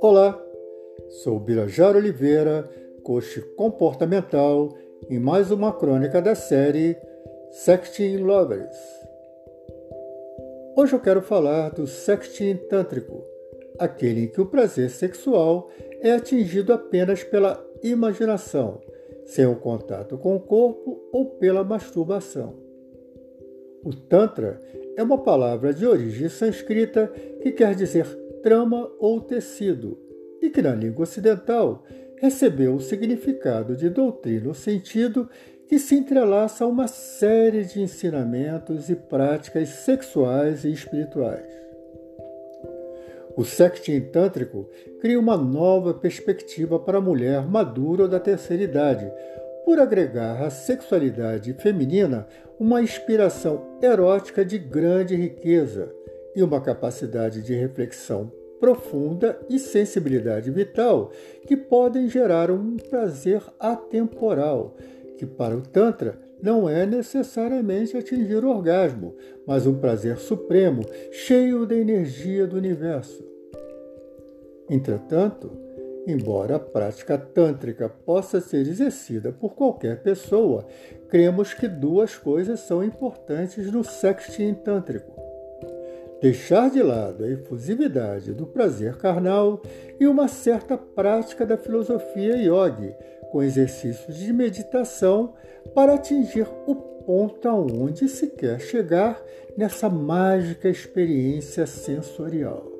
[0.00, 0.42] Olá,
[1.22, 2.70] sou Birajara Oliveira,
[3.02, 4.74] coach comportamental,
[5.10, 6.96] em mais uma crônica da série
[7.50, 8.76] Sexting Lovers.
[10.76, 13.24] Hoje eu quero falar do sexting tântrico,
[13.78, 15.68] aquele em que o prazer sexual
[16.00, 18.80] é atingido apenas pela imaginação,
[19.26, 22.67] sem o contato com o corpo ou pela masturbação.
[23.84, 24.60] O Tantra
[24.96, 27.06] é uma palavra de origem sânscrita
[27.42, 28.06] que quer dizer
[28.42, 29.98] trama ou tecido,
[30.40, 31.84] e que na língua ocidental
[32.16, 35.28] recebeu o significado de doutrina ou sentido
[35.68, 41.46] que se entrelaça a uma série de ensinamentos e práticas sexuais e espirituais.
[43.36, 44.68] O sexting tântrico
[45.00, 49.12] cria uma nova perspectiva para a mulher madura da terceira idade,
[49.68, 52.26] por agregar à sexualidade feminina
[52.58, 55.92] uma inspiração erótica de grande riqueza
[56.34, 61.12] e uma capacidade de reflexão profunda e sensibilidade vital
[61.46, 64.74] que podem gerar um prazer atemporal,
[65.18, 69.14] que para o Tantra não é necessariamente atingir o orgasmo,
[69.46, 70.80] mas um prazer supremo,
[71.12, 73.22] cheio da energia do universo.
[74.70, 75.67] Entretanto,
[76.10, 80.66] embora a prática tântrica possa ser exercida por qualquer pessoa,
[81.08, 85.28] cremos que duas coisas são importantes no sexting tântrico
[86.20, 89.62] deixar de lado a efusividade do prazer carnal
[89.98, 92.94] e uma certa prática da filosofia yogi,
[93.30, 95.34] com exercícios de meditação
[95.74, 99.22] para atingir o ponto aonde se quer chegar
[99.56, 102.77] nessa mágica experiência sensorial.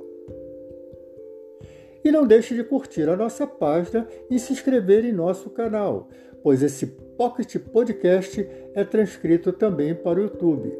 [2.05, 6.09] E não deixe de curtir a nossa página e se inscrever em nosso canal,
[6.43, 10.73] pois esse Pocket Podcast é transcrito também para o YouTube.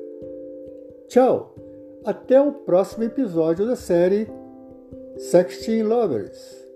[1.09, 1.55] Tchau!
[2.05, 4.29] Até o próximo episódio da série
[5.17, 6.68] Sexting Lovers.